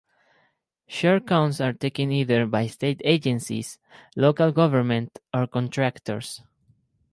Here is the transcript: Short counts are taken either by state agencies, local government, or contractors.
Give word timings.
Short 0.87 1.27
counts 1.27 1.61
are 1.61 1.73
taken 1.73 2.11
either 2.11 2.47
by 2.47 2.65
state 2.65 3.01
agencies, 3.05 3.77
local 4.15 4.51
government, 4.51 5.19
or 5.31 5.45
contractors. 5.45 6.41